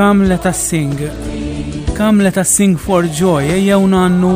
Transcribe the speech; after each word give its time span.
Kam 0.00 0.22
let 0.24 0.46
us 0.46 0.56
sing. 0.68 0.96
Kam 1.94 2.20
let 2.22 2.38
us 2.38 2.48
sing 2.58 2.74
for 2.84 3.02
joy, 3.18 3.44
ejjew 3.52 3.82
nannu 3.92 4.30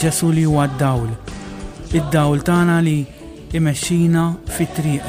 Ġesu 0.00 0.30
li 0.32 0.42
huwa 0.48 0.64
d-dawl. 0.72 1.10
Id-dawl 1.98 2.38
tagħna 2.46 2.76
li 2.82 2.96
imexxina 3.54 4.22
fit-triq. 4.56 5.06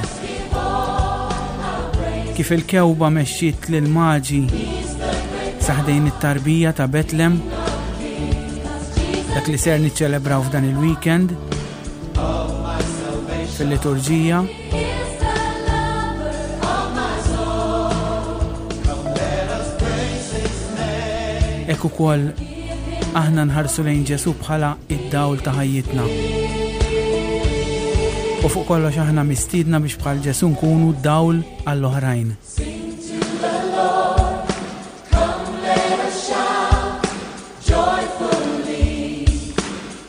Kif 2.36 2.50
il-kewba 2.58 3.08
mexxiet 3.18 3.62
lil 3.74 3.88
maġi 3.96 4.44
saħdejn 5.64 6.06
it-tarbija 6.12 6.70
ta' 6.78 6.90
Betlem 6.98 7.36
dak 9.34 9.46
li 9.50 9.58
ser 9.58 9.78
niċċelebraw 9.82 10.42
f'dan 10.50 10.68
il-weekend 10.74 11.28
fil-liturġija. 12.18 14.40
jekk 21.84 22.00
ukoll 22.00 22.32
aħna 23.14 23.44
nħarsu 23.52 23.84
lejn 23.86 24.04
Ġesu 24.08 24.32
bħala 24.40 24.74
id-dawl 24.88 25.42
ta' 25.44 25.52
ħajjitna. 25.58 26.04
U 28.44 28.48
fuq 28.52 28.64
kollox 28.68 28.98
aħna 29.04 29.24
mistiedna 29.28 29.80
biex 29.84 29.98
bħal 30.02 30.20
Ġesu 30.26 30.48
nkunu 30.54 30.90
dawl 31.04 31.38
għall-oħrajn. 31.68 32.28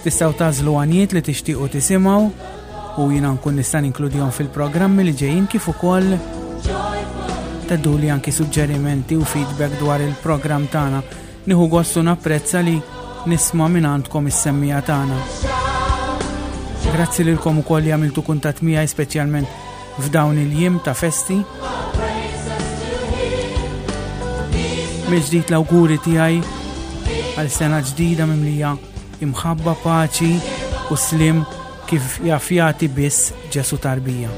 Tistaw 0.00 0.32
tażlu 0.32 0.78
għanijiet 0.80 1.12
li 1.12 1.20
tixtiequ 1.20 1.66
tisimgħu 1.68 2.28
u 3.02 3.08
jina 3.12 3.34
nkun 3.34 3.58
nista' 3.60 3.82
inkludjon 3.84 4.30
fil-programmi 4.32 5.04
li 5.04 5.12
ġejjin 5.12 5.48
kif 5.52 5.66
ukoll 5.74 6.14
teddu 7.68 7.92
li 8.00 8.08
anki 8.10 8.32
suġġerimenti 8.32 9.18
u 9.20 9.24
feedback 9.28 9.76
dwar 9.78 10.00
il-programm 10.00 10.64
tagħna. 10.72 11.02
Nieħu 11.44 11.66
gostu 11.72 12.00
napprezza 12.02 12.62
li 12.64 12.78
nisma' 13.28 13.68
minn 13.70 13.86
għandkom 13.92 14.30
is-semmija 14.32 14.80
tagħna. 14.88 15.20
Grazzi 16.96 17.26
lilkom 17.28 17.60
ukoll 17.62 17.84
li 17.84 17.92
għamiltu 17.94 18.24
kuntat 18.26 18.64
miegħi 18.66 18.88
speċjalment 18.96 19.62
f'dawn 20.00 20.40
il-jiem 20.46 20.80
ta' 20.86 20.94
festi. 20.96 21.36
Mill-ġdid 25.12 25.52
l-awguri 25.52 26.00
tiegħi 26.08 26.42
għal 27.36 27.52
sena 27.52 27.78
ġdida 27.84 28.24
mimlija 28.26 28.74
imħabba 29.24 29.74
paċi 29.84 30.36
u 30.90 30.96
slim 30.96 31.42
kif 31.88 32.18
jafjati 32.24 32.88
biss 32.92 33.32
ġesu 33.52 33.78
tarbija. 33.82 34.30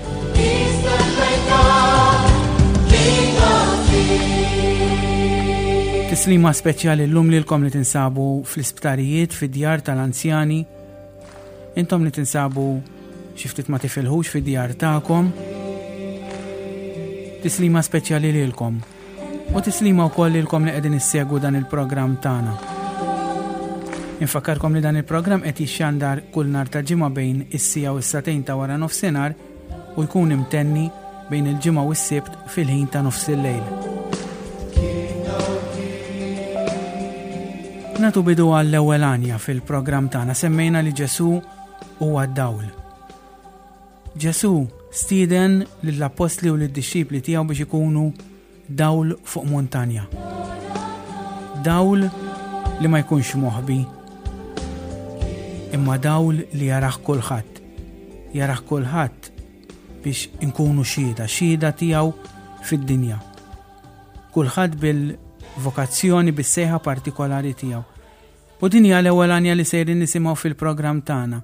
Tislima 6.12 6.50
speċjali 6.52 7.06
l-lum 7.08 7.30
li 7.32 7.38
l-kom 7.40 7.62
li 7.64 7.70
tinsabu 7.72 8.26
fl-isptarijiet, 8.44 9.32
fid-djar 9.32 9.80
tal-anzjani, 9.86 10.58
intom 11.80 12.02
li 12.04 12.12
tinsabu 12.12 12.64
xiftit 13.38 13.70
ma 13.72 13.80
tifilħux 13.80 14.34
fid-djar 14.34 14.74
ta'kom. 14.76 15.32
Tislima 17.42 17.80
speċjali 17.82 18.34
li 18.36 18.44
l-kom. 18.50 18.76
U 19.56 19.60
tislima 19.64 20.04
u 20.06 20.12
koll 20.14 20.36
li 20.36 20.42
l-kom 20.44 20.68
li 20.68 20.76
għedin 20.76 20.98
issegu 21.00 21.38
dan 21.40 21.56
il-program 21.62 22.18
ta'na. 22.22 22.58
Infakarkom 24.20 24.74
li 24.76 24.80
dan 24.84 24.96
il-programm 25.00 25.42
qed 25.42 25.56
jixxandar 25.60 26.20
kull 26.32 26.50
nar 26.52 26.68
ta' 26.68 26.82
ġimgħa 26.84 27.08
bejn 27.14 27.38
is-sija 27.56 27.92
u 27.96 28.00
s-satejn 28.02 28.42
ta' 28.46 28.56
wara 28.58 28.76
nofsinhar 28.78 29.34
u 29.96 30.04
jkun 30.04 30.32
imtenni 30.36 30.88
bejn 31.30 31.48
il-ġimgħa 31.54 31.84
u 31.88 31.94
s-sibt 31.96 32.36
fil-ħin 32.52 32.86
ta' 32.92 33.02
nofs 33.02 33.24
il-lejl. 33.32 33.88
Natu 38.02 38.22
bidu 38.26 38.48
għall-ewwel 38.52 39.04
għanja 39.08 39.38
fil-programm 39.40 40.08
tagħna 40.12 40.34
semmejna 40.36 40.80
li 40.82 40.92
Ġesu 40.96 41.28
huwa 42.02 42.24
d-dawl. 42.28 42.66
Ġesu 44.18 44.52
stiden 44.92 45.60
lill-apostli 45.86 46.50
u 46.52 46.56
lid-dixxipli 46.60 47.22
tiegħu 47.24 47.46
biex 47.52 47.64
ikunu 47.66 48.06
dawl 48.68 49.16
fuq 49.24 49.46
montanja. 49.48 50.06
Dawl 51.62 52.06
li 52.82 52.90
ma 52.90 53.00
jkunx 53.04 53.38
moħbi 53.38 53.78
imma 55.72 55.96
dawl 56.04 56.36
li 56.52 56.66
jaraħ 56.68 56.98
kulħadd. 57.06 57.60
Jaraħ 58.36 58.62
kulħadd 58.68 59.28
biex 60.04 60.42
inkunu 60.44 60.84
xhieda, 60.84 61.26
xhieda 61.28 61.70
tiegħu 61.72 62.10
fid-dinja. 62.68 63.18
Kulħadd 64.34 64.76
bil-vokazzjoni 64.82 66.34
bis-seħa 66.36 66.80
partikolari 66.84 67.54
tiegħu. 67.62 67.82
U 68.62 68.68
din 68.70 68.84
hija 68.90 69.00
l-ewwel 69.00 69.32
li 69.56 69.64
sejrin 69.74 70.04
nisimgħu 70.04 70.36
fil-programm 70.44 71.02
tagħna. 71.08 71.40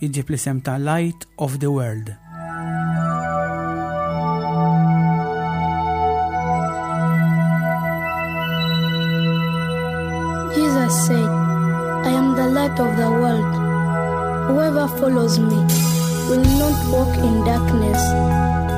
iġib 0.00 0.28
l-isem 0.30 0.60
ta' 0.62 0.78
Light 0.78 1.26
of 1.42 1.58
the 1.58 1.66
World. 1.66 2.12
Whoever 14.48 14.88
follows 14.96 15.38
me 15.38 15.56
will 16.30 16.42
not 16.42 16.76
walk 16.90 17.14
in 17.18 17.44
darkness, 17.44 18.00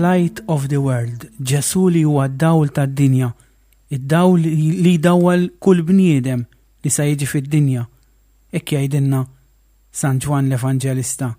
Light 0.01 0.39
of 0.47 0.69
the 0.73 0.79
World, 0.81 1.27
Ġesu 1.43 1.83
li 1.93 2.01
huwa 2.07 2.25
d-dawl 2.31 2.69
tad-dinja, 2.75 3.27
id-dawl 3.93 4.41
li 4.85 4.93
dawal 5.03 5.45
kull 5.61 5.83
bniedem 5.85 6.45
li 6.83 6.89
sa 6.89 7.05
jiġi 7.05 7.27
fid-dinja. 7.33 7.83
Ekk 8.57 8.73
jgħidilna 8.75 9.21
San 9.99 10.17
Juan 10.23 10.49
l-Evanġelista 10.49 11.29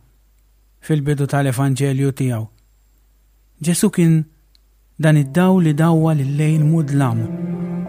fil-bidu 0.87 1.27
tal 1.35 1.49
evangelju 1.51 2.13
tiegħu. 2.21 2.43
Ġesu 3.65 3.91
kien 3.97 4.21
dan 5.03 5.19
id 5.23 5.33
dawl 5.39 5.63
li 5.67 5.73
dawwa 5.75 6.13
l-lejl 6.15 6.65
mudlam 6.69 7.25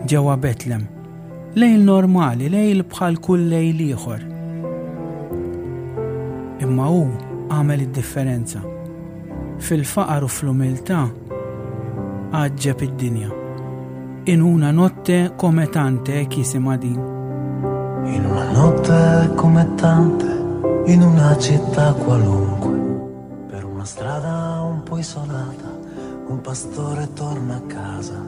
ġewwa 0.09 0.37
Betlem. 0.41 0.87
Lejl 1.61 1.81
normali, 1.87 2.49
lejl 2.53 2.85
bħal 2.91 3.19
kull 3.23 3.45
lejl 3.53 3.83
ieħor. 3.91 4.23
Imma 6.65 6.89
hu 6.93 7.03
għamel 7.51 7.85
id-differenza. 7.89 8.63
fil-faqar 9.63 10.23
u 10.25 10.29
fl-umiltà 10.29 11.05
għadġeb 12.35 12.81
id-dinja. 12.89 13.29
In 14.31 14.41
una 14.41 14.71
notte 14.73 15.31
come 15.37 15.67
tante 15.69 16.25
kisima 16.27 16.73
eh, 16.73 16.77
din. 16.77 16.97
In 18.15 18.25
una 18.25 18.51
notte 18.53 19.29
come 19.37 19.65
tante, 19.77 20.25
in 20.91 21.01
una 21.01 21.37
città 21.37 21.93
qualunque, 21.93 22.75
per 23.49 23.63
una 23.65 23.85
strada 23.85 24.61
un 24.61 24.83
po' 24.83 24.97
isolata, 24.97 25.69
un 26.27 26.41
pastore 26.41 27.07
torna 27.13 27.55
a 27.55 27.61
casa. 27.61 28.19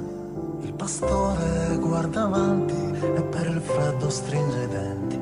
Il 0.61 0.73
pastore 0.73 1.77
guarda 1.79 2.23
avanti 2.25 2.75
e 3.01 3.21
per 3.23 3.47
il 3.47 3.61
freddo 3.61 4.09
stringe 4.09 4.63
i 4.63 4.67
denti. 4.67 5.19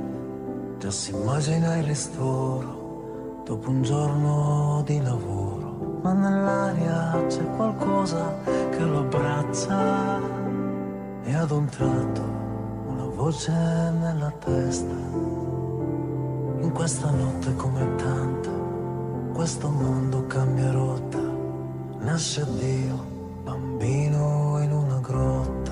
Già 0.79 0.91
si 0.91 1.13
immagina 1.13 1.77
il 1.77 1.83
ristoro 1.83 3.41
dopo 3.45 3.69
un 3.69 3.81
giorno 3.81 4.83
di 4.85 5.01
lavoro 5.01 5.54
ma 6.05 6.13
nell'aria 6.13 7.23
c'è 7.25 7.43
qualcosa 7.55 8.31
che 8.69 8.77
lo 8.83 8.99
abbraccia 8.99 10.19
e 11.23 11.33
ad 11.35 11.49
un 11.49 11.65
tratto 11.65 12.21
una 12.85 13.05
voce 13.05 13.49
nella 13.51 14.31
testa. 14.37 14.93
In 16.59 16.71
questa 16.75 17.09
notte 17.09 17.55
come 17.55 17.95
tante, 17.95 18.51
questo 19.33 19.67
mondo 19.67 20.27
cambia 20.27 20.71
rotta, 20.71 21.21
nasce 22.01 22.45
Dio, 22.59 22.97
bambino 23.43 24.59
in 24.61 24.71
una 24.73 24.99
grotta. 25.01 25.64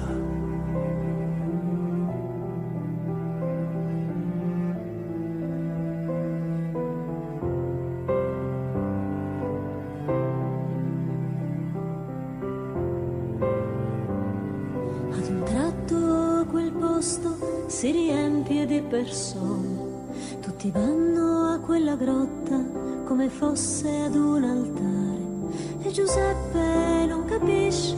di 18.73 18.81
persone, 18.81 20.39
tutti 20.41 20.71
vanno 20.71 21.51
a 21.51 21.59
quella 21.59 21.95
grotta 21.95 22.59
come 23.05 23.29
fosse 23.29 23.87
ad 23.87 24.15
un 24.15 24.43
altare. 24.43 25.85
E 25.87 25.91
Giuseppe 25.91 27.05
non 27.07 27.23
capisce 27.25 27.95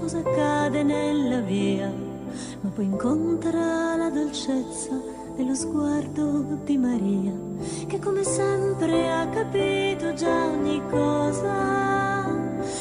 cosa 0.00 0.18
accade 0.20 0.82
nella 0.82 1.40
via, 1.40 1.92
ma 2.62 2.70
poi 2.70 2.86
incontra 2.86 3.96
la 3.96 4.08
dolcezza 4.08 4.98
dello 5.36 5.54
sguardo 5.54 6.58
di 6.64 6.78
Maria, 6.78 7.34
che 7.86 7.98
come 7.98 8.24
sempre 8.24 9.12
ha 9.12 9.26
capito 9.28 10.14
già 10.14 10.46
ogni 10.46 10.80
cosa 10.88 12.24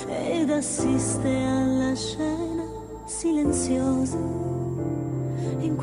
ed 0.08 0.50
assiste 0.50 1.30
alla 1.44 1.94
scena 1.94 2.64
silenziosa 3.06 4.62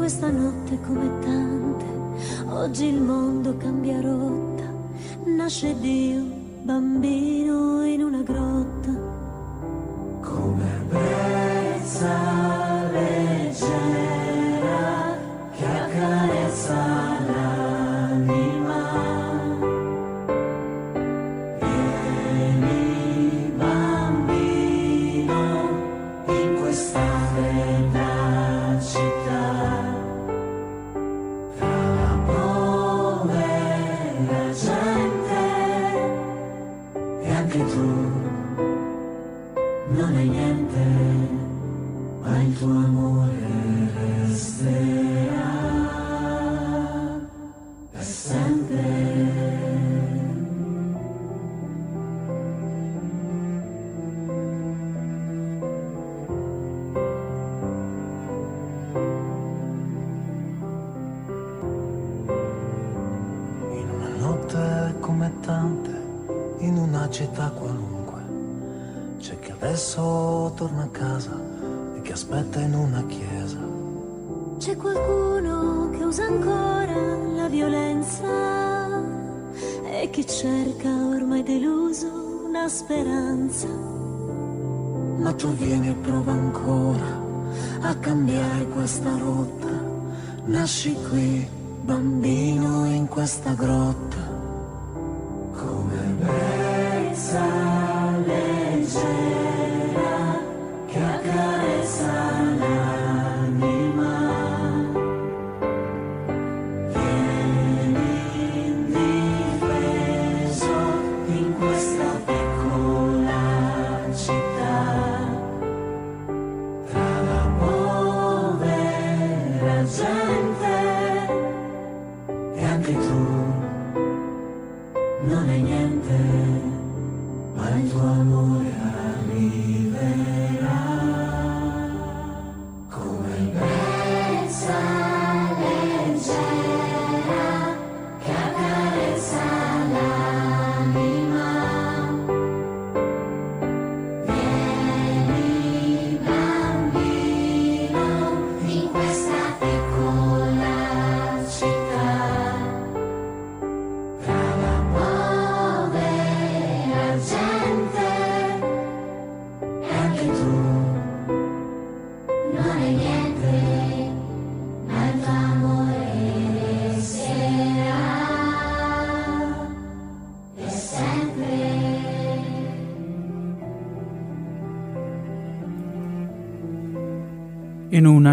questa 0.00 0.30
notte 0.30 0.80
come 0.80 1.10
tante, 1.20 1.84
oggi 2.46 2.86
il 2.86 3.02
mondo 3.02 3.54
cambia 3.58 4.00
rotta, 4.00 4.62
nasce 5.26 5.78
Dio, 5.78 6.24
bambino 6.62 7.84
in 7.84 8.02
una 8.04 8.22
grotta. 8.22 8.92
Come 10.26 10.84
brezza. 10.88 12.59
distanza 78.10 79.00
e 80.00 80.10
chi 80.10 80.26
cerca 80.26 80.88
ormai 81.14 81.42
deluso 81.44 82.08
una 82.46 82.68
speranza. 82.68 83.68
Ma 85.22 85.32
tu 85.34 85.48
vieni 85.54 85.88
e 85.88 85.92
prova 85.94 86.32
ancora 86.32 87.18
a 87.82 87.94
cambiare 87.96 88.66
questa 88.68 89.16
rotta. 89.16 89.78
Nasci 90.46 90.96
qui, 91.08 91.48
bambino, 91.82 92.86
in 92.86 93.06
questa 93.06 93.52
grotta. 93.52 94.09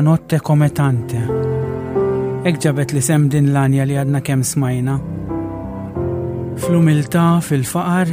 notte 0.08 0.38
come 0.48 0.70
tante. 0.72 1.20
Ekġabet 2.48 2.94
li 2.96 3.02
sem 3.04 3.26
din 3.32 3.50
l-anja 3.52 3.84
li 3.90 3.98
għadna 4.00 4.22
kem 4.24 4.44
smajna. 4.50 4.94
fl 6.64 6.76
umilta 6.80 7.24
fil-faqar 7.44 8.12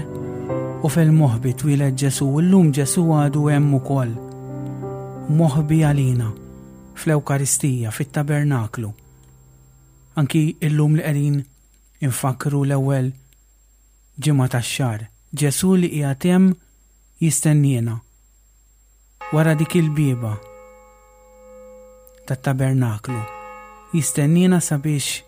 u 0.85 0.89
fil-moħbi 0.91 1.53
twilet 1.61 1.95
ġesu 2.03 2.27
l-lum 2.43 2.73
ġesu 2.77 3.05
għadu 3.15 3.45
hemm 3.53 3.77
ukoll. 3.79 4.13
Mohbi 5.39 5.79
għalina, 5.87 6.33
fl-Ewkaristija, 6.99 7.91
fil 7.95 8.11
tabernaklu 8.15 8.91
Anki 10.21 10.43
l-lum 10.67 10.99
l 10.99 11.05
qegħdin 11.07 11.37
infakru 12.09 12.65
l-ewwel 12.67 13.09
ġimma 14.23 14.49
ta' 14.53 14.61
xar 14.63 15.07
Ġesu 15.35 15.77
li 15.79 15.93
qiegħed 15.95 17.23
jistennina. 17.23 17.97
Wara 19.33 19.55
dik 19.57 19.79
il-bieba 19.81 20.35
tat-tabernaklu. 22.27 23.21
Jistennina 23.93 24.61
sabiex 24.61 25.23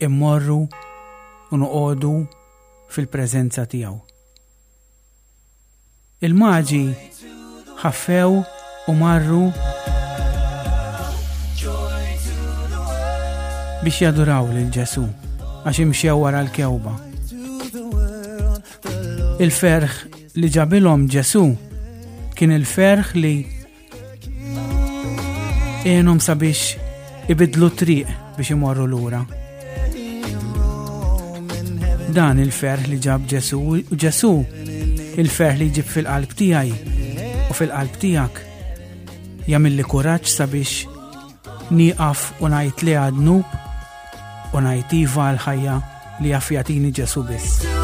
immorru 0.00 0.60
u 1.52 1.56
nuqodu 1.58 2.12
fil-preżenza 2.92 3.66
tiegħu. 3.70 3.96
Il-maġi 6.24 6.84
ħaffew 7.82 8.38
u 8.88 8.94
marru 8.98 9.42
biex 13.84 13.98
jaduraw 14.06 14.46
lil 14.54 14.70
ġesu 14.72 15.04
għax 15.66 15.82
imxew 15.84 16.14
wara 16.22 16.40
l-kewba. 16.46 16.94
Il-ferħ 19.42 19.90
li 20.38 20.48
ġabilhom 20.54 21.04
Ġesu 21.10 21.42
kien 22.38 22.52
il-ferħ 22.54 23.12
li 23.20 23.34
għenhom 25.84 26.16
sabiex 26.16 27.26
ibidlu 27.30 27.68
triq 27.76 28.08
biex 28.38 28.52
imorru 28.56 28.86
lura. 28.88 29.20
Dan 32.14 32.38
il-ferħ 32.40 32.86
li 32.92 32.98
ġab 33.04 33.24
Ġesu 33.28 33.58
u 33.58 33.76
Ġesu 33.98 34.32
il-ferħ 35.20 35.58
li 35.60 35.68
ġib 35.76 35.88
fil-qalb 35.90 36.34
tiegħi 36.40 37.46
u 37.50 37.56
fil-qalb 37.58 37.98
tiegħek 38.06 39.46
Jamilli 39.50 39.84
kuraġġ 39.84 40.34
sabiex 40.38 41.70
nieqaf 41.74 42.30
u 42.40 42.48
ngħid 42.48 42.88
li 42.88 42.96
għadnub 43.00 43.56
u 44.54 44.64
ngħid 44.66 44.98
iva 45.04 45.30
l-ħajja 45.36 45.80
li 46.24 46.32
għafjatini 46.38 46.94
Ġesu 47.00 47.26
biss. 47.28 47.82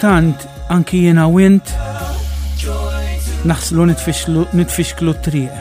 kultant 0.00 0.48
anki 0.72 0.98
jena 1.04 1.26
wint 1.28 1.70
naħslu 3.46 3.84
nitfixklu 4.56 5.12
triq. 5.26 5.58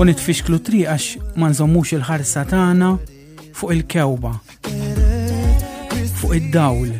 U 0.00 0.06
nitfixklu 0.08 0.58
triq 0.64 0.86
għax 0.88 1.08
ma 1.36 1.50
nżommux 1.52 1.92
il-ħarsa 1.98 2.46
tagħna 2.48 2.88
fuq 3.58 3.74
il-kewba, 3.76 4.32
fuq 6.16 6.32
id-dawl 6.38 6.94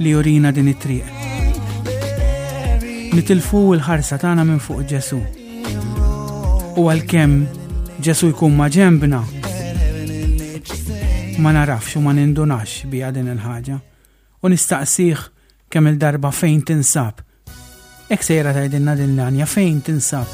li 0.00 0.14
jorina 0.16 0.54
din 0.56 0.72
it-triq. 0.72 1.12
Nitilfu 3.12 3.60
il-ħarsa 3.76 4.16
tagħna 4.24 4.46
minn 4.48 4.62
fuq 4.64 4.88
Ġesu. 4.94 5.20
U 6.80 6.88
għalkemm 6.88 7.36
Ġesu 8.00 8.32
jkun 8.32 8.56
ma 8.56 8.70
ġembna, 8.72 9.20
ma 11.44 11.52
narafx 11.60 12.00
u 12.00 12.04
ma 12.08 12.16
nindunax 12.16 12.86
bija 12.88 13.12
din 13.12 13.28
il-ħaġa 13.36 13.78
u 14.42 14.48
nistaqsih 14.48 15.20
kemm 15.70 15.86
il-darba 15.90 16.30
fejn 16.32 16.62
tinsab. 16.64 17.20
Ek 18.10 18.24
sejra 18.24 18.54
tajdinna 18.56 18.94
din 18.96 19.12
l-anja 19.16 19.46
fejn 19.46 19.80
tinsab. 19.84 20.28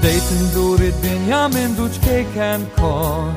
Bdejt 0.00 0.30
ndur 0.48 0.80
id-dinja 0.88 1.42
minn 1.54 1.76
duċ 1.78 1.96
kejken 2.06 2.66
kon 2.78 3.34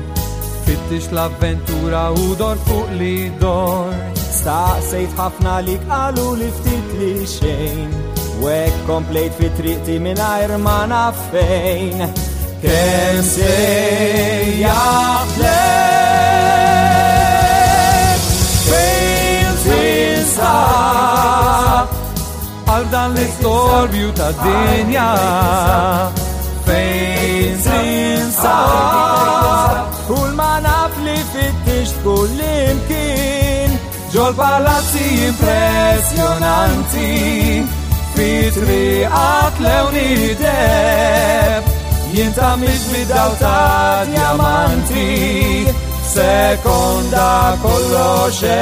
Fittix 0.64 1.10
l-avventura 1.12 2.08
u 2.14 2.32
dor 2.38 2.56
fuq 2.68 2.88
li 3.00 3.16
dor 3.42 3.92
Staqsejt 4.40 5.16
ħafna 5.18 5.50
li 5.66 5.74
qalu 5.86 6.22
li 6.40 6.46
ftit 6.56 6.92
li 6.98 7.08
xejn 7.28 7.88
Wek 8.40 8.76
komplejt 8.88 9.34
fi 9.36 9.50
triqti 9.58 9.98
minajr 10.00 10.54
ma 10.62 10.78
naffejn 10.88 12.00
Kem 12.62 13.18
sejja 13.32 14.76
Fejn 18.70 19.58
tinsa 19.66 20.54
Għal 22.70 22.88
dan 22.96 23.18
li 23.18 23.26
istorbju 23.28 24.08
ta' 24.22 24.30
dinja 24.40 25.10
Fejn 26.70 27.60
tinsa 27.68 28.56
Kull 30.08 30.32
ma 30.40 30.52
naf 30.64 30.96
li 31.04 31.18
fit-tix 31.34 31.92
kull 32.06 32.40
imkien 32.40 32.99
ġol 34.10 34.32
palazzi 34.34 35.04
impressionanti 35.28 37.04
fitri 38.16 38.88
għatlewni 39.18 40.30
deb 40.40 41.68
jinta 42.16 42.48
mizbidaw 42.62 43.36
ta' 43.44 44.02
diamanti 44.10 45.08
sekonda 46.16 47.28
kolloxe 47.62 48.58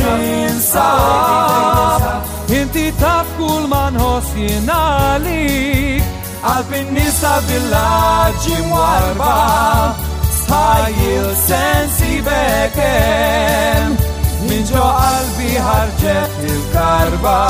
insaf 0.00 2.22
Im 2.48 2.68
titaf 2.72 3.26
kul 3.38 3.66
man 3.68 3.94
hos 3.96 4.24
yenalik 4.36 6.02
Al 6.44 6.64
pinisa 6.64 7.40
vilagim 7.46 8.70
warba 8.70 9.94
Sayil 10.46 11.34
sensi 11.46 12.22
bekem 12.22 13.96
Min 14.48 14.64
jo 14.66 14.82
albi 14.82 15.54
harjet 15.66 16.32
il 16.50 16.60
karba 16.72 17.42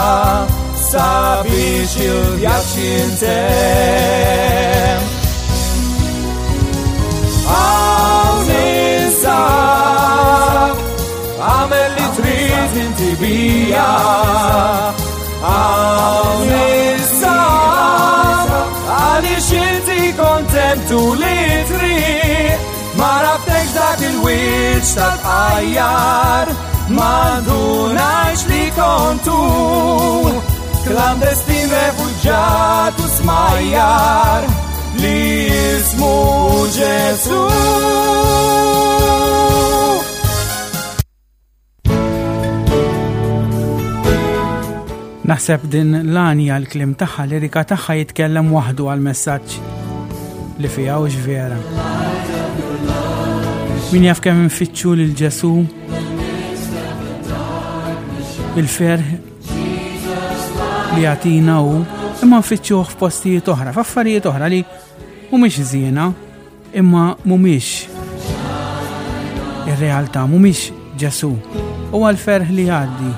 Sabi 0.91 1.87
shil 1.93 2.39
yashintem 2.39 5.01
Al 7.49 8.37
nisaf 8.49 10.82
għamel 11.43 11.95
li 11.97 12.07
trid 12.17 12.75
inti 12.85 13.09
bija 13.21 13.87
għawn 15.53 16.51
issa 16.55 17.39
għalix 18.97 19.49
inti 19.61 20.13
kontentu 20.19 21.01
li 21.21 21.39
trid 21.71 22.67
ma 23.01 23.11
raftek 23.25 23.73
dak 23.79 24.05
il-wiċ 24.11 24.93
ta' 24.99 25.11
tqajjar 25.23 26.53
ma 26.99 27.13
dunajx 27.49 28.47
li 28.53 28.63
kontu 28.79 29.41
klandestin 30.87 31.67
refugġat 31.79 33.03
u 33.03 33.09
smajjar 33.19 34.47
li 35.03 35.17
jismu 35.51 36.17
Ġesu. 36.73 37.43
Naħseb 45.23 45.67
din 45.71 45.95
l-anja 46.11 46.57
l-klim 46.59 46.93
taħħa 46.99 47.23
lirika 47.31 47.63
taħħa 47.73 47.95
jitkellem 48.01 48.49
waħdu 48.53 48.89
għal-messagġ 48.91 50.59
li 50.59 50.67
fija 50.69 50.97
u 50.99 51.07
vera. 51.27 51.55
Min 53.93 54.03
jaf 54.09 54.21
kemm 54.25 54.43
infittxu 54.49 54.95
lil 54.99 55.13
ġesu 55.15 55.53
il-ferħ 58.59 59.03
li 60.99 61.05
għatina 61.07 61.61
u 61.63 61.85
imma 62.27 62.39
nfittxuh 62.43 62.85
f'postijiet 62.91 63.49
oħra, 63.55 63.71
f'affarijiet 63.79 64.27
oħra 64.27 64.47
li 64.51 64.61
mhumiex 65.31 65.57
zina 65.71 66.05
imma 66.75 67.13
mhumiex 67.25 67.69
ir-realtà 69.71 70.27
mhumiex 70.27 70.73
Ġesu 70.99 71.31
u 71.33 71.99
għal-ferħ 72.07 72.51
li 72.55 72.67
għaddi. 72.71 73.09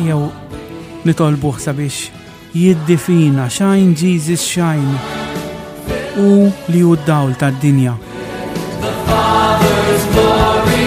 Ejjew 0.00 0.22
nitolbuħ 1.08 1.58
sabiex 1.62 2.10
jiddifina 2.54 3.48
xajn 3.50 3.90
Jesus 3.96 4.44
xajn 4.46 4.86
u 6.22 6.30
li 6.70 6.84
u 6.86 6.94
d-dawl 7.00 7.34
tad-dinja. 7.42 7.96
The 8.84 8.94
Father's 9.08 10.06
glory 10.14 10.81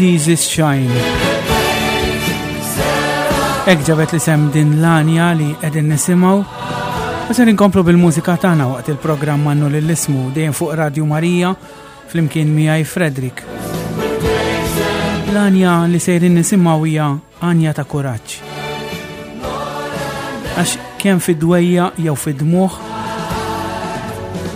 Jesus 0.00 0.46
Shine. 0.48 0.88
Ekġabet 3.68 4.14
li 4.16 4.20
sem 4.22 4.46
din 4.54 4.78
l-anja 4.80 5.26
li 5.36 5.50
edin 5.66 5.90
nisimaw. 5.92 6.40
Għasar 7.28 7.50
inkomplu 7.52 7.84
bil-mużika 7.84 8.38
tana 8.40 8.64
waqt 8.70 8.88
il-programm 8.94 9.44
mannu 9.44 9.68
l-ismu 9.68 10.30
dejjem 10.32 10.56
fuq 10.56 10.72
Radio 10.80 11.04
Marija 11.10 11.52
fl-imkien 12.08 12.48
miħaj 12.56 12.86
Fredrik. 12.94 13.42
L-anja 15.34 15.76
li 15.92 16.00
sejrin 16.00 16.40
nisimaw 16.40 16.86
hija 16.88 17.10
Anja 17.44 17.76
ta' 17.76 17.84
Kuraċ. 17.84 18.40
Għax 20.56 20.76
kien 21.02 21.20
fid-dwejja 21.26 21.92
jew 22.08 22.16
fid-dmuħ, 22.24 22.80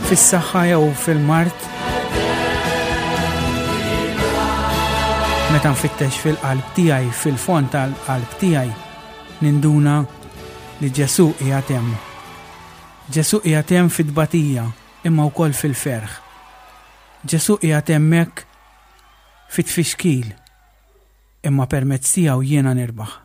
fis-saħħa 0.08 0.66
jew 0.72 0.88
fil-mart, 1.04 1.63
Meta 5.64 5.72
nfittex 5.72 6.20
fil-qalb 6.20 6.60
tiegħi 6.76 7.06
fil-fond 7.16 7.70
tal-qalb 7.72 8.34
tiegħi 8.42 9.44
ninduna 9.46 9.94
li 10.82 10.90
Ġesu 10.98 11.30
hija 11.40 11.62
hemm. 11.70 11.94
Ġesu 13.08 13.40
hija 13.48 13.62
fit 13.64 13.88
fid-batija 13.96 14.66
imma 15.08 15.24
wkoll 15.32 15.56
fil-ferħ. 15.62 16.20
Ġesu 17.24 17.56
hija 17.64 17.80
hemmhekk 17.80 18.44
fit-fixkil 19.56 20.34
imma 21.48 21.64
permezz 21.66 22.12
tiegħu 22.18 22.42
jiena 22.44 22.74
nirbaħ. 22.76 23.23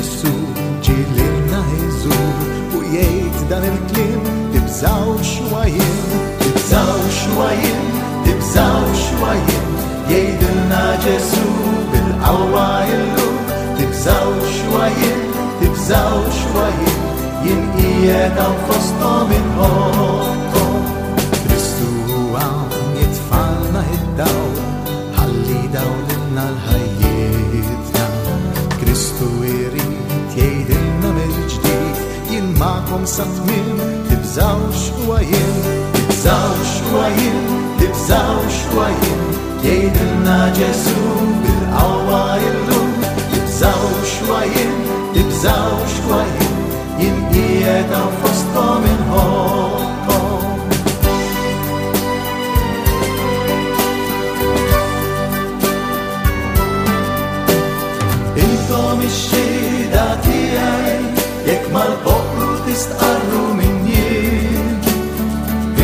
Jessu 0.00 0.32
ġililna 0.86 1.58
jizur 1.76 2.78
u 2.78 2.78
jgħid 2.92 3.42
dan 3.50 3.66
il-klim 3.70 4.22
tibżaw 4.54 5.10
xwajin, 5.30 5.98
tibżaw 6.44 7.02
xwajin, 7.18 7.82
tibżaw 8.24 8.86
xwajin 9.02 9.68
jgħidilna 10.08 10.80
Jessu 11.04 11.44
bil-qawwa 11.92 12.64
illum 12.96 13.36
tibżaw 13.82 14.32
xwajin, 14.56 15.20
tibżaw 15.60 16.20
xwajin 16.40 17.00
jien 17.44 17.64
qiegħed 17.76 18.42
fostom 18.70 19.36
inħobb. 19.42 20.39
ma'kom 32.90 33.06
satmin 33.06 33.68
Tibżaw 34.08 34.58
xwajin, 34.72 35.62
tibżaw 35.94 36.54
xwajin, 36.72 37.42
tibżaw 37.78 38.38
xwajin 38.48 39.20
Jgħidilna 39.62 40.38
Ġesu 40.56 41.18
bil-qawwa 41.42 42.22
illum 42.48 42.90
Tibżaw 43.32 43.86
xwajin, 44.12 44.74
tibżaw 45.14 45.72
xwajin 45.94 46.58
Jien 46.98 47.18
qiegħed 47.32 47.90
hawn 47.94 48.14
fosto 48.22 48.66
inħolkom 48.84 49.88
Intom 58.36 59.00
ix 59.10 59.16
artist 62.70 62.90
arumenie 62.98 64.48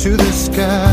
to 0.09 0.17
the 0.17 0.33
sky. 0.33 0.88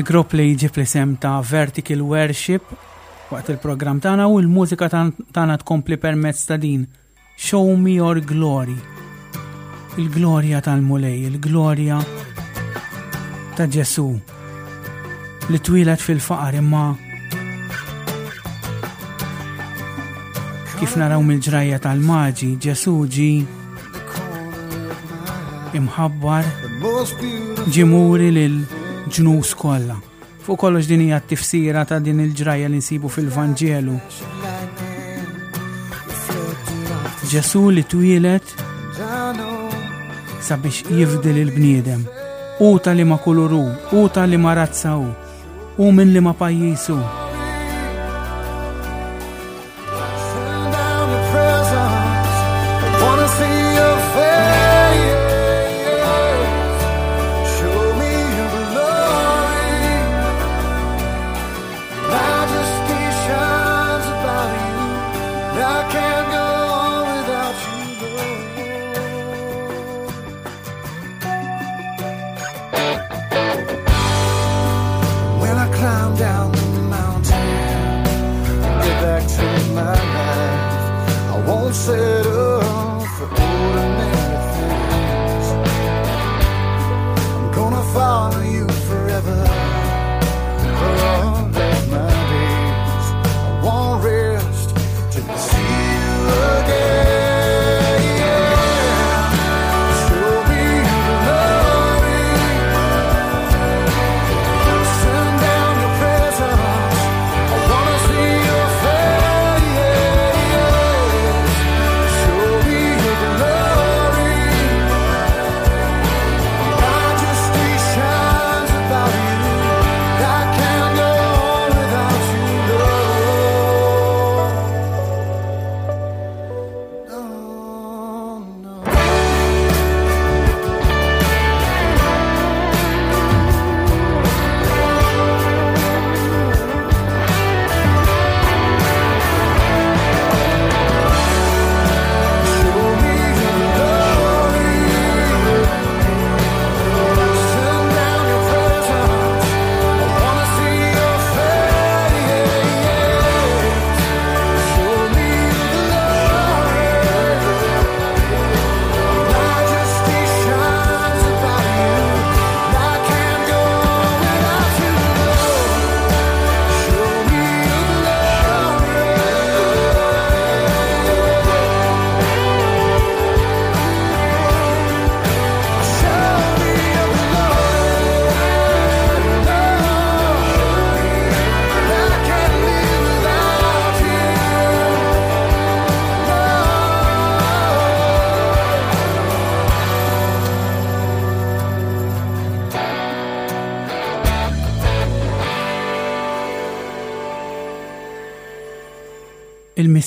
il-grupp 0.06 0.36
li 0.38 0.52
jġib 0.54 0.76
li 0.78 0.84
sem 0.86 1.16
ta' 1.18 1.40
Vertical 1.42 2.04
Worship 2.06 2.66
waqt 3.34 3.50
il-program 3.56 3.98
tagħna 4.04 4.28
u 4.30 4.36
l-mużika 4.38 4.86
tagħna 4.94 5.56
tkompli 5.64 5.98
permezz 5.98 6.44
ta' 6.46 6.60
din 6.62 6.84
Show 7.42 7.72
Me 7.82 7.96
Your 7.98 8.20
Glory. 8.22 8.76
Il-glorja 9.98 10.62
tal-mulej, 10.62 11.26
il-glorja 11.32 11.98
ta' 13.58 13.66
Ġesu 13.66 14.06
li 15.50 15.62
twilet 15.66 16.04
fil-faqar 16.06 16.60
imma 16.62 16.84
kif 20.84 20.96
naraw 21.02 21.26
mill-ġrajja 21.26 21.82
tal-maġi, 21.88 22.52
Ġesu 22.62 22.96
ġi 23.18 23.30
imħabbar 25.82 26.56
ġimuri 27.74 28.32
lil 28.38 28.66
ġnus 29.16 29.54
kollha. 29.56 29.96
Fuq 30.46 30.60
kollox 30.60 30.88
din 30.90 31.02
hija 31.06 31.20
t-tifsira 31.24 31.86
ta' 31.88 32.00
din 32.04 32.20
il 32.24 32.34
ġraja 32.36 32.68
li 32.70 32.78
nsibu 32.82 33.08
fil-Vanġelu. 33.12 33.96
Ġesu 37.32 37.64
li 37.74 37.84
twilet 37.92 38.54
sabiex 40.48 40.84
jifdil 40.94 41.40
il-bniedem. 41.46 42.04
U 42.66 42.76
tal-li 42.84 43.04
ma 43.08 43.18
kuluru, 43.24 43.64
u 43.98 44.06
tal-li 44.14 44.38
ma 44.40 44.54
razzaw, 44.60 45.04
u 45.82 45.86
minn 45.92 46.14
li 46.14 46.22
ma 46.24 46.34
pajjisu. 46.40 47.00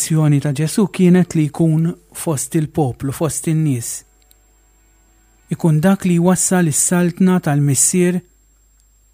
missjoni 0.08 0.40
ta' 0.40 0.54
Ġesu 0.56 0.86
kienet 0.88 1.34
li 1.36 1.48
jkun 1.50 1.90
fost 2.16 2.54
il-poplu, 2.56 3.12
fost 3.12 3.44
in-nies. 3.50 4.04
Ikun 5.52 5.80
dak 5.84 6.06
li 6.08 6.16
jwassal 6.16 6.70
is-saltna 6.72 7.36
tal-missier 7.44 8.16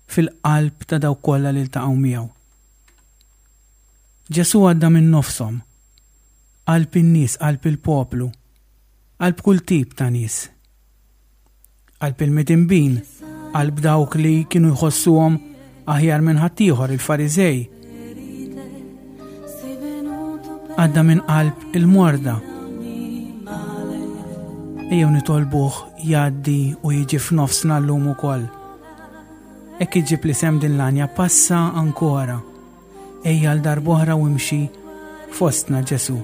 fil-qalb 0.06 0.86
ta' 0.86 1.00
daw 1.02 1.16
kollha 1.18 1.50
li 1.56 1.64
ltaqgħu 1.66 1.98
miegħu. 2.04 2.28
Ġesu 4.34 4.62
għadda 4.70 4.92
minn 4.94 5.10
nofsom, 5.16 5.58
qalb 6.70 6.94
in-nies, 7.02 7.34
qalb 7.42 7.66
il-poplu, 7.72 8.30
qalb 9.18 9.42
kull 9.42 9.64
tip 9.66 9.96
ta' 9.98 10.10
nies. 10.14 10.36
Qalb 11.98 12.22
il 12.22 12.34
medimbin 12.38 13.00
qalb 13.54 13.82
dawk 13.84 14.14
li 14.18 14.44
kienu 14.50 14.70
jħossuhom 14.78 15.40
aħjar 15.90 16.22
minn 16.24 16.38
ħaddieħor 16.44 16.94
il-Fariżej, 16.94 17.58
għadda 20.74 21.02
minn 21.06 21.20
qalb 21.28 21.76
il-morda. 21.78 22.32
Ejjew 24.94 25.10
nitolbuh 25.14 25.76
jaddi 26.04 26.74
u 26.84 26.90
jiġi 26.92 27.18
f'nofsna 27.22 27.76
l-lum 27.80 28.08
ukoll. 28.12 28.42
Ekk 29.82 30.00
iġib 30.02 30.26
li 30.28 30.34
sem 30.38 30.58
din 30.62 30.76
l-anja 30.76 31.06
passa 31.14 31.60
ankora. 31.78 32.38
Ejja 33.26 33.54
l-darbohra 33.54 34.16
u 34.18 34.26
imxi 34.28 34.64
fostna 35.34 35.80
Ġesu. 35.86 36.16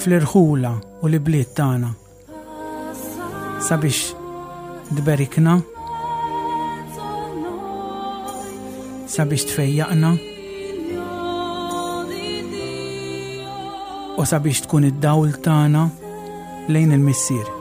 Fl-irħula 0.00 0.72
u 1.04 1.12
li 1.12 1.18
bliet 1.20 1.52
tagħna. 1.58 1.92
Sabiex 3.68 4.16
d-berikna. 4.96 5.60
sabiex 9.10 9.42
tfejjaqna 9.50 10.12
u 14.20 14.24
sabiex 14.28 14.60
tkun 14.68 14.84
id-dawl 14.88 15.32
tagħna 15.40 15.86
lejn 16.68 16.92
il-missier. 16.96 17.59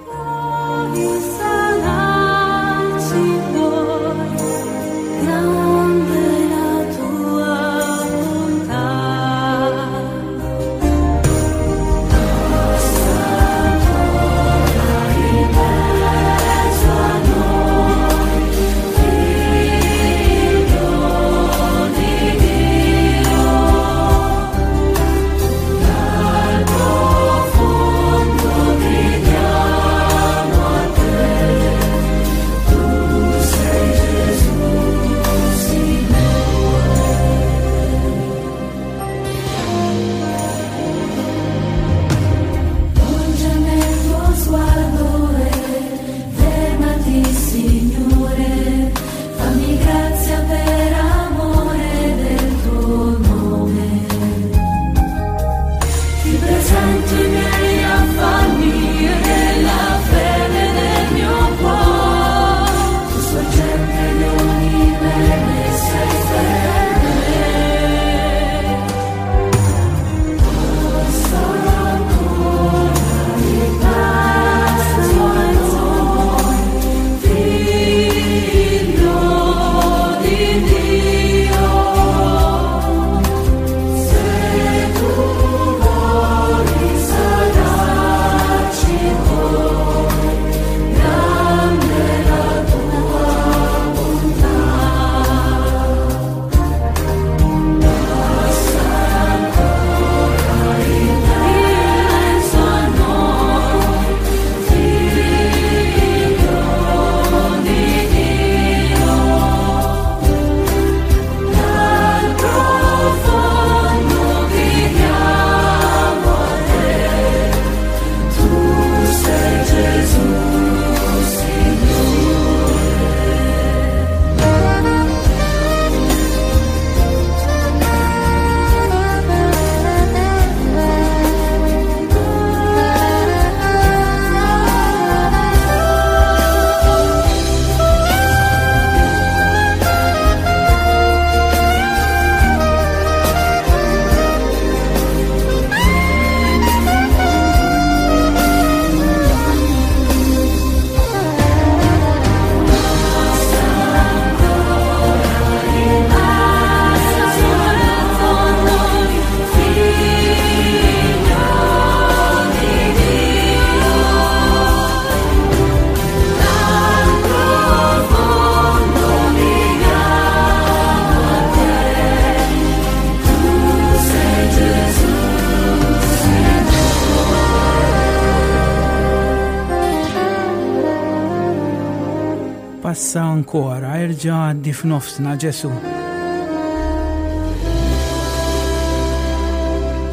kora 183.50 183.96
irġa 184.04 184.34
għaddi 184.52 184.72
f'nofsna 184.78 185.32
Ġesu. 185.42 185.70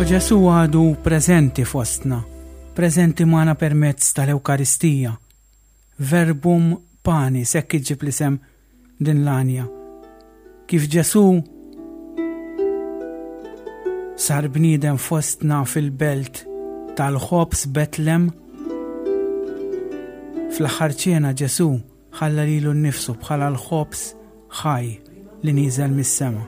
U 0.00 0.04
Ġesu 0.08 0.38
għadu 0.48 0.84
prezenti 1.04 1.64
fostna, 1.68 2.22
prezenti 2.76 3.26
mana 3.28 3.52
permezz 3.60 4.06
tal-Ewkaristija, 4.16 5.12
verbum 6.00 6.70
pani 7.04 7.44
sekk 7.48 7.76
iġib 7.82 8.06
l 8.08 8.12
din 9.04 9.20
l-anja. 9.26 9.66
Kif 10.66 10.86
Ġesu 10.94 11.26
sar 14.16 14.48
bnidem 14.48 14.96
fostna 14.96 15.60
fil-belt 15.68 16.40
tal-ħobs 16.96 17.66
Betlem 17.76 18.30
fl-ħarċiena 20.56 21.34
Ġesu 21.36 21.68
ħalla 22.16 22.44
lilu 22.48 22.70
nnifsu 22.76 23.14
bħala 23.20 23.50
l-ħobs 23.54 24.04
ħaj 24.62 24.90
li 25.44 25.56
niżel 25.60 25.92
mis-sema. 26.00 26.46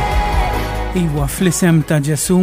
Iwa 0.99 1.27
flisem 1.29 1.81
ta' 1.87 1.99
Ġesu. 2.01 2.39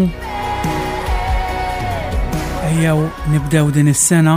Ejjaw 2.68 3.00
nibdew 3.32 3.70
din 3.74 3.90
is-sena. 3.92 4.36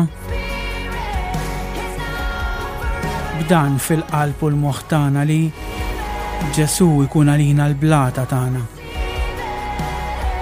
B'dan 3.39 3.77
fil-qalb 3.85 4.43
u 4.43 4.49
l-moħħ 4.53 4.85
tagħna 4.89 5.23
li 5.29 5.41
Ġesu 6.55 6.89
ikun 7.07 7.31
għalina 7.33 7.69
l-blata 7.71 8.25
tagħna. 8.33 8.63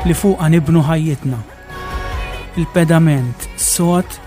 Li 0.07 0.13
fuqha 0.15 0.47
nibnu 0.51 0.83
ħajjitna. 0.89 1.39
Il-pedament, 2.59 3.49
sot, 3.57 4.19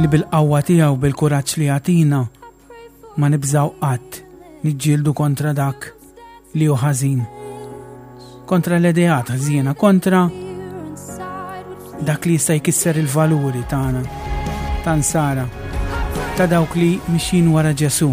li 0.00 0.08
bil-qawwa 0.12 0.60
tiegħu 0.64 0.96
bil-kuraġġ 1.00 1.54
li 1.60 1.66
għatina 1.74 2.18
ma 3.20 3.28
nibżaw 3.28 3.72
qatt 3.82 4.20
niġġieldu 4.64 5.12
kontra 5.18 5.50
dak 5.58 5.90
li 6.54 6.68
hu 6.70 6.76
ħażin. 6.80 7.18
Kontra 8.48 8.78
l-ideat 8.80 9.34
ħażina, 9.34 9.74
kontra 9.78 10.22
dak 12.06 12.24
li 12.26 12.38
jista' 12.38 12.56
jkisser 12.56 12.96
il-valuri 13.02 13.64
tagħna, 13.70 14.00
ta' 14.86 14.94
nsara, 15.02 15.44
ta' 16.38 16.48
dawk 16.50 16.78
li 16.80 16.94
mixin 17.14 17.50
wara 17.52 17.74
Ġesu. 17.76 18.08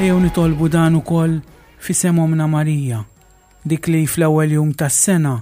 Ejjew 0.00 0.16
nitolbu 0.22 0.68
dan 0.72 0.96
ukoll 0.98 1.38
fi 1.80 1.92
semomna 1.94 2.46
Marija, 2.48 3.02
dik 3.68 3.90
li 3.92 4.04
fl-ewwel 4.06 4.56
jum 4.56 4.72
tas-sena 4.72 5.36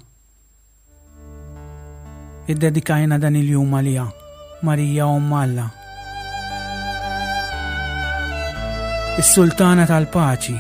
Id-dedikajna 2.45 3.17
dan 3.17 3.39
il-jum 3.41 3.71
għalija, 3.73 4.03
Marija 4.69 5.05
u 5.09 5.21
Malla. 5.23 5.63
Is-Sultana 9.23 9.87
tal-Paċi. 9.89 10.57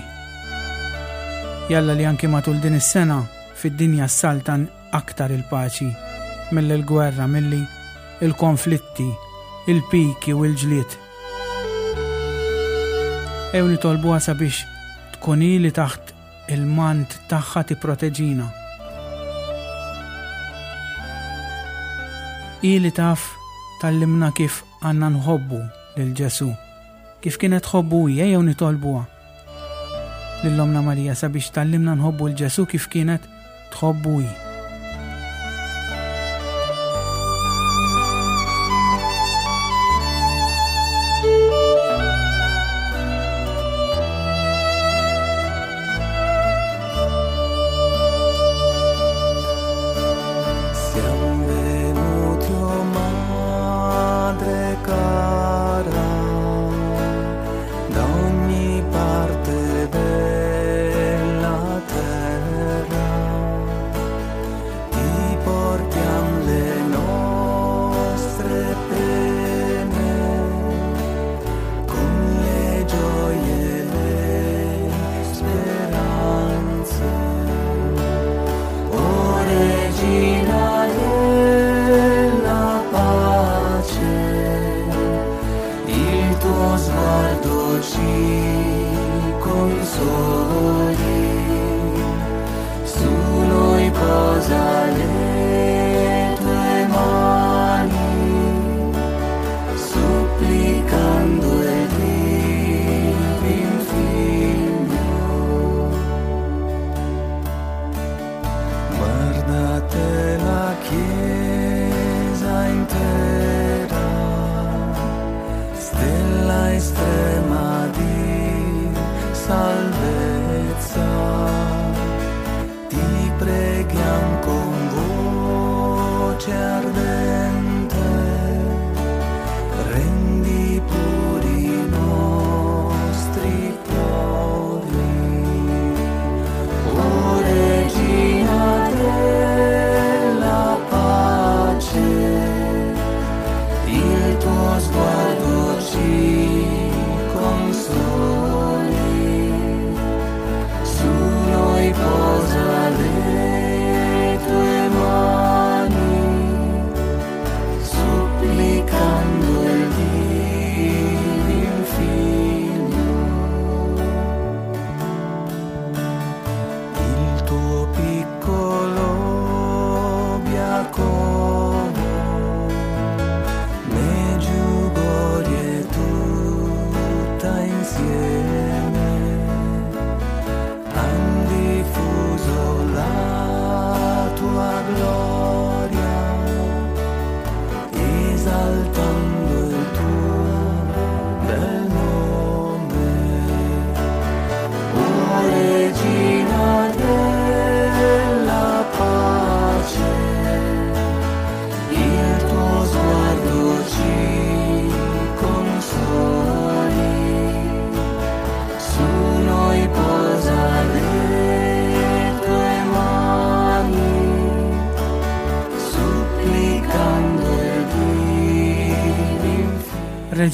Jalla 1.69 1.93
li 1.99 2.07
anki 2.09 2.29
matul 2.31 2.57
din 2.65 2.79
is-sena 2.81 3.19
fid-dinja 3.61 4.09
s-saltan 4.09 4.65
aktar 4.97 5.33
il-paċi 5.37 5.91
mill 6.57 6.73
il-gwerra 6.79 7.29
milli 7.29 7.61
il-konflitti, 8.25 9.11
il-piki 9.69 10.33
u 10.37 10.45
l-ġliet. 10.49 10.97
Ew 13.61 13.65
nitolbuha 13.71 14.21
sabiex 14.25 14.63
tkuni 15.19 15.55
li 15.61 15.73
taħt 15.77 16.17
il-mant 16.57 17.21
tagħha 17.29 17.69
tipproteġina. 17.73 18.49
proteġina 18.49 18.64
ili 22.65 22.89
taf 22.97 23.35
tal-limna 23.83 24.31
kif 24.33 24.63
għanna 24.81 25.11
nħobbu 25.19 25.59
l 26.01 26.07
ġesu 26.17 26.49
kif 27.21 27.37
kienet 27.43 27.69
ħobbu 27.69 27.99
hija 28.09 28.31
jew 28.31 28.41
nitolbuha. 28.47 29.03
lill 30.47 30.57
lomna 30.57 30.81
Marija 30.87 31.15
sabiex 31.21 31.53
tal-limna 31.53 31.99
nħobbu 32.01 32.31
l-ġesu 32.33 32.65
kif 32.73 32.89
kienet 32.89 33.29
tħobbu 33.77 34.15
jie. 34.25 34.44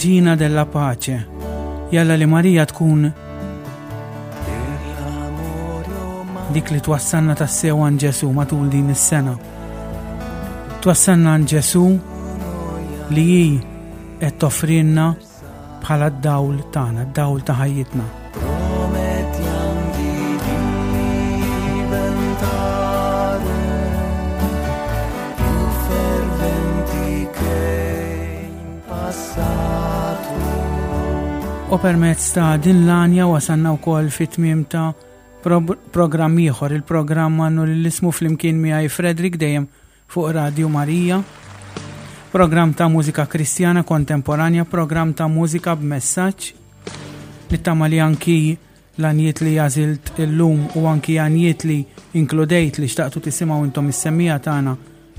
Regina 0.03 0.35
della 0.35 0.65
Pace. 0.65 1.29
Jalla 1.91 2.15
li 2.17 2.25
Marija 2.25 2.65
tkun 2.65 3.03
dik 6.57 6.71
li 6.73 6.81
twassanna 6.81 7.35
tas 7.37 7.53
sew 7.61 7.77
Ġesu 8.01 8.31
matul 8.33 8.69
din 8.73 8.89
is-sena. 8.97 9.37
Twassanna 10.81 11.35
għan 11.37 11.45
Ġesu 11.53 11.85
li 13.13 13.27
hi 13.33 13.45
qed 14.25 14.41
toffrinna 14.41 15.05
bħala 15.85 16.09
d-dawl 16.17 16.57
tagħna, 16.73 17.05
d-dawl 17.13 17.45
ta' 17.45 17.59
ħajjitna. 17.61 18.07
u 31.73 31.79
permezz 31.79 32.31
ta' 32.35 32.57
din 32.57 32.87
l-anja 32.87 33.27
wasanna 33.27 33.71
wkoll 33.73 34.09
fit-tmiem 34.11 34.65
ta' 34.67 34.91
programm 35.95 36.35
ieħor 36.43 36.73
il-programm 36.75 37.39
għannu 37.47 37.67
l-ismu 37.69 38.11
flimkien 38.13 38.57
miegħi 38.59 38.89
Fredrik 38.91 39.37
dejjem 39.39 39.69
fuq 40.11 40.33
Radio 40.35 40.67
Marija. 40.69 41.21
Programm 42.33 42.75
ta' 42.75 42.89
mużika 42.91 43.27
kristjana 43.31 43.85
kontemporanja, 43.87 44.65
programm 44.65 45.13
ta' 45.15 45.29
mużika 45.29 45.77
b'messaġġ. 45.77 46.51
Nittama 47.53 47.87
li 47.87 48.01
anki 48.03 48.37
l-anjiet 48.99 49.41
li 49.47 49.55
jażilt 49.55 50.19
illum 50.27 50.67
u 50.75 50.85
anki 50.91 51.21
anjiet 51.23 51.65
li 51.71 51.79
inkludejt 52.19 52.83
li 52.83 52.91
xtaqtu 52.91 53.23
tisimaw 53.29 53.63
intom 53.65 53.93
is-semmija 53.95 54.41
tagħna 54.43 54.75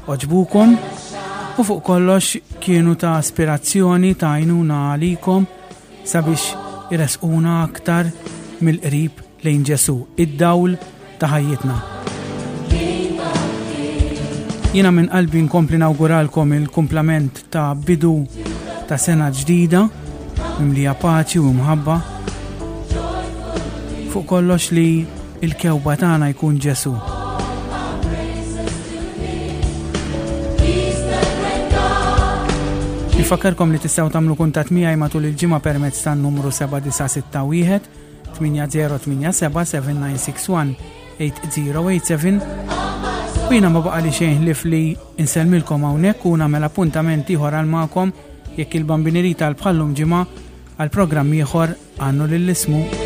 oġbukom 0.07 0.75
u 1.59 1.63
fuq 1.71 1.81
kollox 1.93 2.35
kienu 2.59 2.99
ta' 2.99 3.15
aspirazzjoni 3.23 4.13
ta' 4.19 4.35
jnuna 4.43 4.83
għalikom 4.93 5.49
sabiex 6.05 6.41
jiresquna 6.91 7.61
aktar 7.65 8.07
mill-qrib 8.61 9.21
lejn 9.45 9.63
Ġesu 9.65 9.95
id-dawl 10.17 10.75
ta' 11.19 11.29
ħajjitna. 11.31 11.77
Jina 14.71 14.91
minn 14.95 15.09
qalbi 15.11 15.41
nkompli 15.49 15.77
nawguralkom 15.81 16.53
il-kumplament 16.57 17.43
ta' 17.51 17.71
bidu 17.75 18.15
ta' 18.87 18.97
sena 18.99 19.29
ġdida, 19.31 19.85
mimlija 20.59 20.95
paċi 21.01 21.41
u 21.43 21.53
mħabba. 21.59 21.99
Fuq 24.11 24.25
kollox 24.27 24.71
li 24.75 24.87
il-kewba 25.41 25.95
tagħna 25.99 26.31
jkun 26.35 26.59
Ġesu. 26.59 27.10
Nfakkarkom 33.31 33.69
li 33.71 33.79
tistgħu 33.79 34.09
tagħmlu 34.11 34.33
kuntatt 34.35 34.73
miegħi 34.75 34.97
matul 34.99 35.23
il-ġimgħa 35.29 35.57
permezz 35.63 36.01
tan-numru 36.03 36.49
7961 36.51 37.79
8087 38.41 39.53
8087 41.21 42.41
Bina 43.47 43.71
ma 43.71 43.79
baqa 43.87 44.01
xejn 44.17 44.35
ħlif 44.41 44.61
li 44.73 44.81
inselmilkom 45.23 45.85
hawnhekk 45.87 46.27
u 46.27 46.33
nagħmel 46.43 46.67
appuntament 46.67 47.31
ieħor 47.31 47.55
għal 47.61 47.71
magħkom 47.71 48.11
jekk 48.59 48.75
il-bambineri 48.81 49.31
tal-bħallum 49.39 49.95
ġimgħa 50.01 50.21
għal 50.79 50.91
programm 50.97 51.29
ieħor 51.39 51.69
għannu 52.03 52.25
lill-ismu 52.35 53.00